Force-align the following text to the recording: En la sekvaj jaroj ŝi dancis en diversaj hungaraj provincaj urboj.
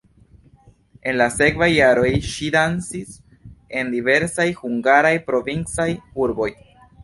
En 1.11 1.15
la 1.21 1.27
sekvaj 1.33 1.67
jaroj 1.73 2.09
ŝi 2.31 2.49
dancis 2.57 3.13
en 3.83 3.95
diversaj 3.99 4.49
hungaraj 4.65 5.15
provincaj 5.33 5.91
urboj. 6.27 6.53